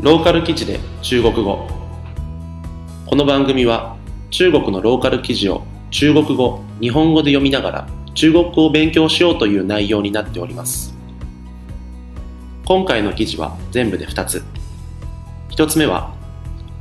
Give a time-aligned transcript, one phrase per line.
[0.00, 1.66] ローカル記事で中国語。
[3.04, 3.96] この番組は
[4.30, 10.94] 中国のローカル記事を中国語、日本語で読みながら中国語を勉強しようという内容になっております。
[12.64, 14.44] 今回の記事は全部で2つ。
[15.50, 16.14] 1つ目は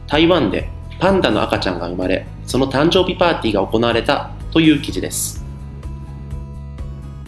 [0.05, 5.43] 台湾でパンダの赤ちゃんが生まれその誕生日パーティーが行われたという記事です。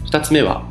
[0.04, 0.62] 2つ目は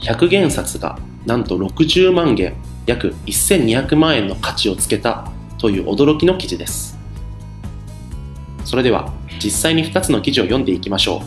[0.00, 2.52] 100元札がなんと60万元。
[2.90, 6.98] 約1200万円の価値をつけたという驚きの記事です。
[8.64, 11.20] それでは実際に2つの記事を読んでいきましょう。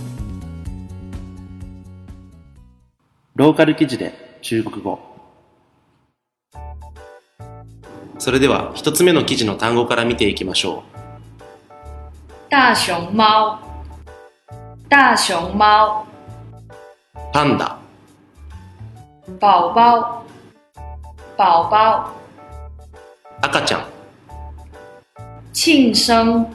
[3.35, 4.99] ローカル記事で中国語。
[8.19, 10.93] それでは1つ目の記事の単語から見ていきましょう。
[12.49, 13.59] 大熊猫，
[14.89, 16.05] 大熊猫，
[17.31, 17.79] パンダ。
[19.39, 20.22] 宝宝，
[21.43, 22.09] 宝宝，
[23.41, 23.83] 赤ちゃん。
[25.51, 26.47] 庆生，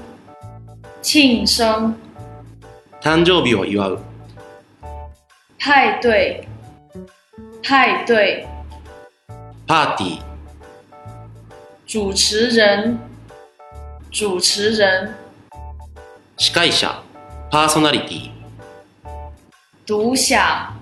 [1.03, 1.95] 庆生，
[3.03, 3.98] 誕生日を祝う。
[5.58, 6.48] 派对，
[7.62, 8.48] 派对，
[9.67, 10.22] パーティー。
[11.86, 12.98] 主持人，
[14.11, 15.14] 主持人，
[16.39, 17.02] 司会者。
[17.50, 18.30] パーソナリティ。
[19.84, 20.73] 独享，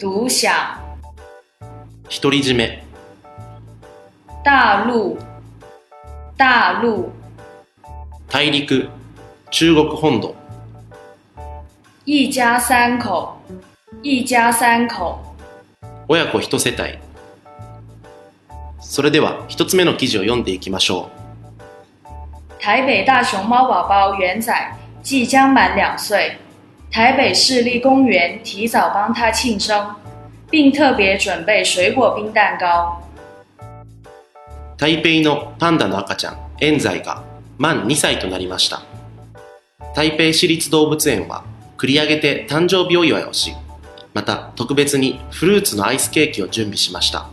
[0.00, 0.50] 独享，
[2.20, 2.87] 独り占め
[4.47, 5.17] 大陆，
[6.37, 7.11] 大陆，
[8.29, 8.87] 大陸
[9.49, 10.35] 中国本土
[12.05, 13.37] 一家三口，
[14.01, 15.19] 一家三口，
[16.07, 16.97] 親子一世帯
[18.81, 21.09] それでは一つ目の記事を読んでいきましょ
[22.59, 24.53] 台北大熊猫宝宝元仔
[25.01, 26.37] 即将满两岁，
[26.91, 29.95] 台北市立公园提早帮他庆生，
[30.49, 33.01] 并特别准备水果冰蛋糕。
[34.78, 37.24] 台北のパンダの赤ちゃんエンザイが
[37.58, 38.80] 満2歳となりました。
[39.92, 41.42] 台北市立動物園は
[41.76, 43.52] 繰り上げて誕生日お祝いをし
[44.14, 47.26] また特別にフルーツのアイスケーキを準備しました。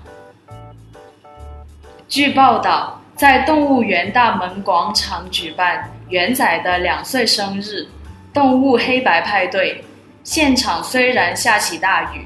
[2.09, 7.87] 据报道，在动物园大门广场举办元仔的两岁生日
[8.33, 9.83] 动物黑白派对，
[10.23, 12.25] 现场虽然下起大雨，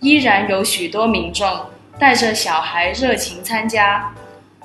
[0.00, 1.46] 依然有许多民众
[1.98, 4.12] 带着小孩热情参加，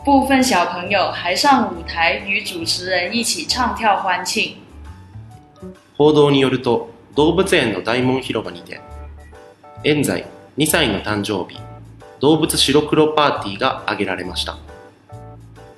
[0.06, 4.58] 部分小朋友还上舞台与主持人一起唱跳欢庆。
[5.98, 8.82] 報道によると動物園の大門広場にて
[9.82, 10.26] 現在
[10.58, 11.58] 2歳の誕生日
[12.20, 14.58] 動物白黒パーティーが挙げられました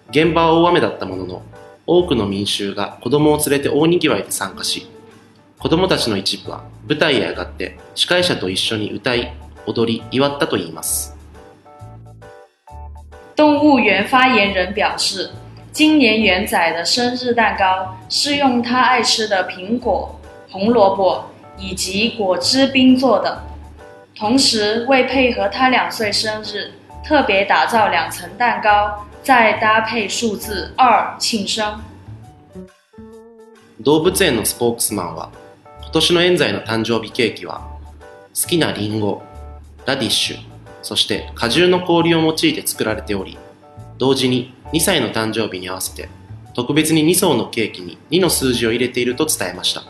[0.09, 1.41] 現場は大雨だったものの
[1.85, 4.88] 多くの民衆が子供を連れて大にぎわいで参加し
[5.59, 9.35] 子供たちの一部は舞台へ上がって司会者と一緒に歌い
[9.68, 11.15] 踊り祝ったといいます
[13.34, 15.31] 动物园发言人表示，
[15.73, 20.21] 今年元仔的生日蛋糕是用他爱吃的苹果、
[20.51, 21.25] 红萝卜
[21.56, 23.43] 以及果汁冰做的，
[24.17, 26.73] 同时为配合他两岁生日，
[27.05, 31.81] 特别打造两层蛋糕，再搭配数字二庆生。
[33.83, 35.31] 動物園のスポークスマンは
[35.81, 37.62] 今年のエンザイの誕生日ケーキは
[38.34, 39.23] 好きなリンゴ
[39.87, 40.37] ラディッシュ
[40.85, 43.40] そして果汁の氷を用いて作られており
[43.97, 46.09] 同時に2歳の誕生日に合わせて
[46.53, 49.81] 特別に2層のケーキに2の数字を入れていると伝えました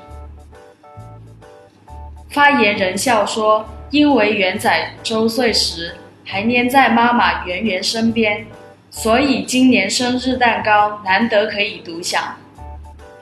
[2.29, 4.69] 发言人笑说：“因为元仔
[5.03, 8.45] 周岁时还黏在妈妈圆圆身边，
[8.89, 12.35] 所以今年生日蛋糕难得可以独享。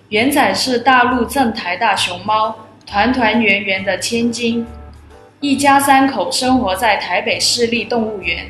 [0.09, 2.55] 元仔是大陆正台大熊猫，
[2.85, 4.65] 团团圆圆的千金，
[5.45, 8.49] 一家三口生活在台北市立动物园。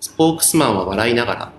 [0.00, 1.52] スポークスマンは笑いながら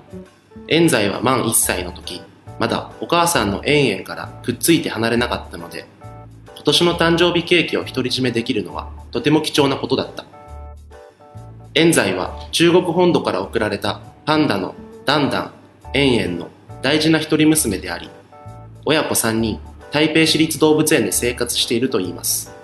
[0.67, 2.21] エンザイは満1歳の時
[2.59, 5.85] まだお母さんのエンエンからくっついて離れなかったので
[6.55, 10.25] 今年の誕生日ケーキを独り占めできるのはとても貴重なことだった
[11.73, 14.75] エンザイは中国本土から送られたパンダの
[15.05, 15.51] ダンダン、
[15.93, 16.49] エンエンの
[16.81, 18.09] 大事な一人娘であり
[18.83, 19.61] 親子3人
[19.93, 22.56] 台北市立動物園で生活しているといいます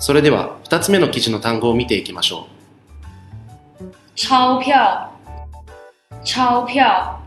[0.00, 2.48] それでは2つ目の記事の単語を見ていきましょ
[3.80, 3.84] う。
[4.16, 4.72] 钞票，
[6.24, 7.20] 钞票，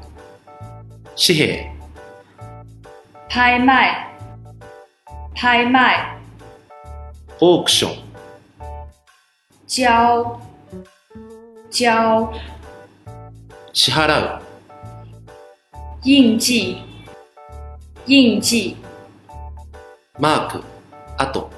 [1.16, 1.72] 紙幣。
[3.30, 4.08] 拍卖，
[5.36, 6.18] 拍卖，
[7.40, 8.04] オークション。
[9.68, 10.40] 交，
[11.72, 12.30] 交，
[13.72, 14.42] 支払う。
[16.04, 16.78] 印记，
[18.08, 18.76] 印记，
[20.20, 20.64] マーク。
[21.18, 21.53] あと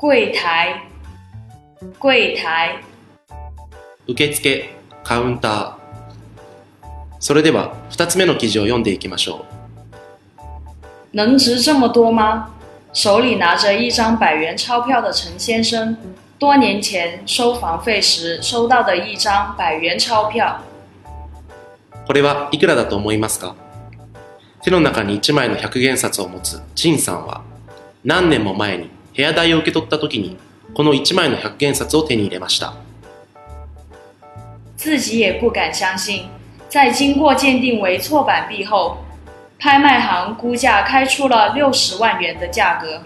[0.00, 0.80] 柜台，
[1.98, 2.80] 柜台，
[4.06, 4.70] 受付、
[5.04, 5.74] カウンター。
[7.18, 9.44] それでは、二つ目の記事を読んでいきましょ
[11.12, 11.16] う。
[11.18, 12.48] 能值这么多吗？
[12.94, 15.94] 手里拿着一张百元钞票的陈先生，
[16.38, 20.62] 多年前收房费时收到的一张百元钞票。
[22.06, 23.54] これはいくらだと思いますか？
[24.62, 27.42] 手の中に1枚の100元札を持つ陳さんは、
[28.02, 28.88] 何年も前に
[29.20, 30.38] 部屋代を受け取った時に、
[30.72, 32.72] この1枚の100元札を手に入れました。
[34.78, 36.24] 自己也不敢相信，
[36.70, 38.96] 在经过鉴定为错版币后，
[39.58, 43.02] 拍卖行估价开出了六十万元的价格。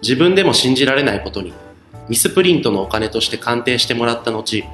[0.00, 1.52] 自分でも信じられないことに、
[2.08, 4.64] ミスプリントのお金として鑑定してもらった後、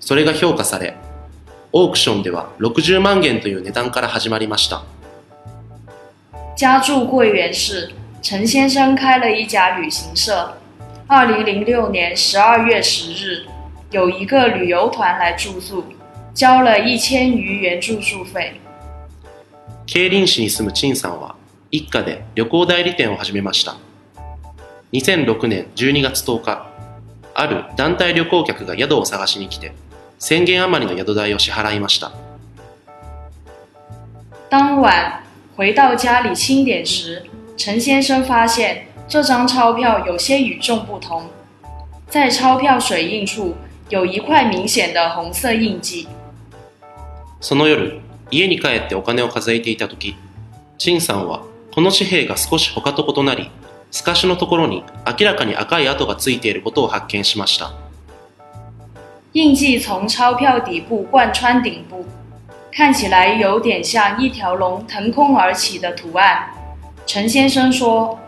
[0.00, 0.96] それが評価され、
[1.74, 4.84] オークションでは60万元という値段から始まりました。
[6.58, 7.94] 家住桂园市，
[8.28, 10.58] 陈先生开了一家旅行社。
[11.06, 13.46] 二零零六年十二月十日，
[13.92, 15.84] 有一个旅游团来住宿，
[16.34, 18.54] 交了一千余元住宿费。
[19.86, 21.36] 競輪市に住む陳さんは
[21.70, 23.76] 一家で旅行代理店を始めました。
[24.92, 26.66] 2006年12月10日、
[27.32, 29.70] ある団体旅行客が宿を探しに来て、
[30.18, 32.10] 千元余りの宿代を支払いました。
[34.50, 35.22] 当晚
[35.56, 37.22] 回到家里清点时，
[37.57, 41.23] 陈先生发现这张钞票有些与众不同，
[42.09, 43.55] 在钞票水印处
[43.89, 46.07] 有一块明显的红色印记。
[47.39, 47.99] その夜、
[48.29, 50.15] 家に帰ってお金を数えていた時、
[50.77, 51.41] 陳さんは
[51.73, 53.49] この紙幣が少し他と異なり、
[53.91, 57.71] 透かしのところに明らかに赤い跡がついていることを発見しました。
[59.33, 62.05] 印记从钞票底部贯穿顶部，
[62.71, 66.54] 看起来有点像一条龙腾空而起的图案。
[67.06, 68.18] 陈先生说：“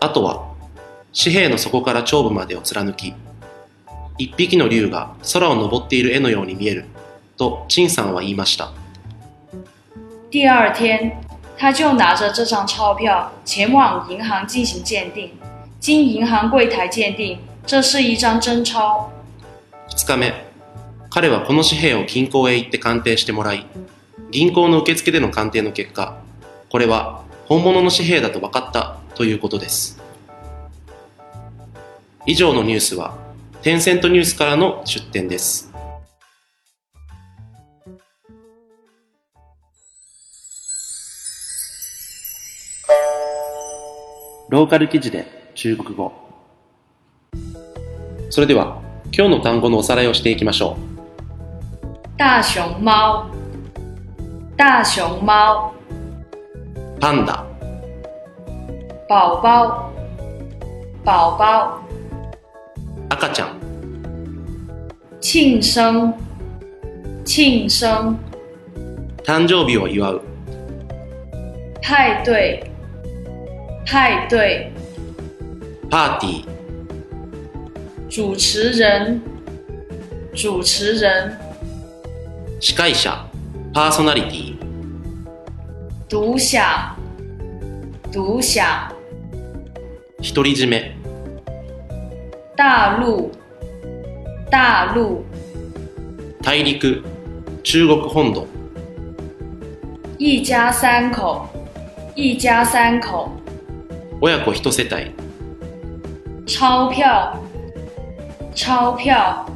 [0.00, 0.42] あとは
[1.14, 3.14] 紙幣の底から頂部までを貫き、
[4.18, 6.86] 一匹の竜が空を登っている絵のように見える。”
[7.38, 8.72] と陳さんは言いました。
[10.32, 11.12] 第二天，
[11.56, 15.30] 他就拿着这张钞票前往银行进行鉴定。
[15.78, 19.08] 经银行柜台鉴定，这是一张真钞。
[19.88, 20.32] 2日目、
[21.08, 23.64] 彼はこの紙幣を銀行へ行って鑑定してもらい、
[24.32, 26.19] 銀行の受付での鑑定の結果、
[26.70, 30.00] これは本物の紙幣だと分かったということです。
[32.26, 33.18] 以上のニュースは、
[33.60, 35.72] テンセントニュースからの出展です。
[44.48, 46.12] ローカル記事で中国語。
[48.30, 48.80] それでは、
[49.12, 52.16] 今日の単語のおさらいをしていきましょう。
[52.16, 53.26] 大熊猫
[54.56, 55.79] 大熊猫
[57.00, 57.46] パンダ。
[59.08, 59.90] 宝宝。
[61.02, 61.80] 宝宝。
[63.08, 63.58] 赤ちゃん。
[65.22, 66.12] 庆生。
[67.24, 68.14] 庆生。
[69.24, 70.20] 誕生日を祝う。
[71.82, 72.70] 派对。
[73.86, 74.70] 派对。
[75.90, 76.50] パーティー。
[78.10, 79.22] 主持人，
[80.34, 81.32] 主持人。
[82.60, 83.26] 司会者、
[83.72, 84.59] パーソナリティ。
[86.10, 86.96] 独享、
[88.10, 88.66] 独享。
[90.34, 90.92] 独り占め。
[92.56, 93.30] 大陆、
[94.50, 95.22] 大陸。
[96.42, 97.00] 大陸、
[97.62, 98.44] 中国本土。
[100.18, 101.48] 一家三口、
[102.16, 103.30] 一家三口。
[104.20, 105.12] 親子一世帯。
[106.44, 107.32] 钞票。
[108.52, 109.46] 钞票，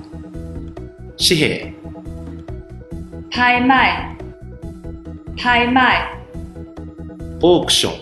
[1.19, 1.73] 紙幣，
[3.29, 4.17] 拍卖，
[5.37, 6.09] 拍卖，
[7.47, 7.93] オークション，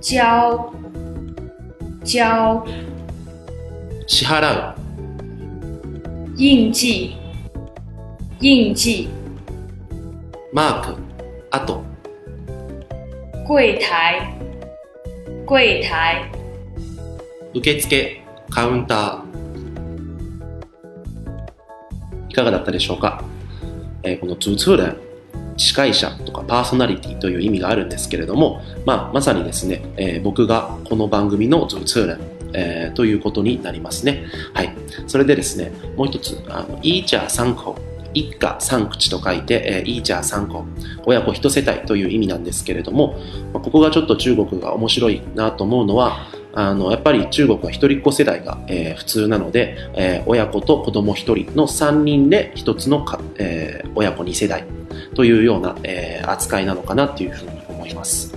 [0.00, 0.72] 交，
[2.06, 2.64] 交，
[4.06, 4.74] 支払う，
[6.38, 7.18] 印记，
[8.40, 9.10] 印记，
[10.54, 10.96] マーク、
[11.50, 11.84] あと、
[13.46, 14.22] 柜台，
[15.44, 16.32] 柜台，
[17.52, 18.22] 受付。
[18.48, 19.20] カウンター。
[22.30, 23.22] いかがだったでしょうか、
[24.02, 24.96] えー、このズーツーレン、
[25.56, 32.18] 司会者とかパーソナリティという意味があるんですけれども、まあ、まさにですね、えー、僕がこの番組のズーツーレン、
[32.52, 34.24] えー、ということになりますね。
[34.54, 34.74] はい。
[35.06, 37.76] それでですね、もう一つ、あの、イーチャー3個、
[38.14, 40.64] 一家三口と書いて、えー、イーチャー3個、
[41.04, 43.18] 親子一世帯という意味なんですけれども、
[43.52, 54.64] まあ、ここがちょっと中国が面白いなと思うのは、あの、やっぱり中国は一人っ子世代が、えー、普通なので、えー、親子と子供一人の三人で一つのか、えー、親子二世代
[55.14, 58.34] というような、えー、扱いなのかなっていうふうに思います。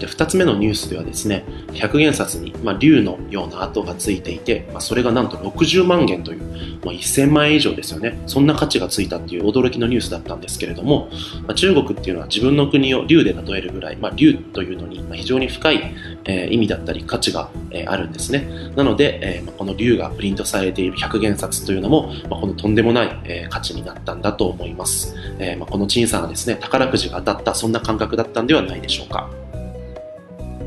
[0.00, 6.40] で2つ目のニュースではですね100元札に、まあ、竜のような跡がついていて、まあ、それがなんと60万元という、
[6.84, 11.08] まあ、1000万円以上ですよねそんな価値がついたっていう驚きのニュースだったんですけれども、
[11.46, 15.94] まあ、中国っていうのは自分の国を竜で例えるぐらい、まあ、竜というのに非常に深い、
[16.26, 18.48] え、意味だったり価値が、え、あるんですね。
[18.76, 29.30] なので、えま、この竜がプリントされている100元札というのも、ま、このとんでもない、え、価値になったんだと思います、えま、この陳さんはですね宝くじが当たったそんな感覚だったんではないでしょうか。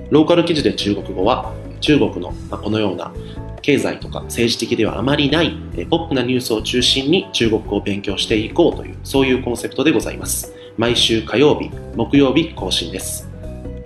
[0.09, 3.13] ローカル記事で中国語は中国のまこのような
[3.61, 5.51] 経済とか政治的ではあまりない
[5.89, 10.53] ポップなニュースを中心に中国語を勉強していこうというそういうコンセプトでございます。
[10.77, 13.26] 毎週火曜日木曜日更新です。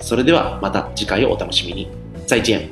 [0.01, 1.89] それではまた次回をお楽しみに。
[2.27, 2.70] 再见。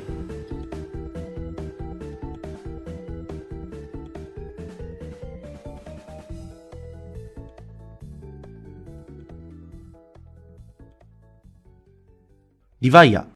[12.80, 13.26] リヴァイア。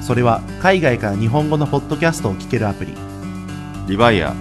[0.00, 2.94] それは海外から日本語のポッドキャストを聞けるアプリ。
[3.86, 4.34] リバイア。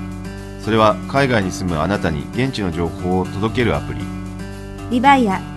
[0.61, 3.99] それは海外に住むあなたに現地の情報を届けるアプリ。
[4.89, 5.56] リバイア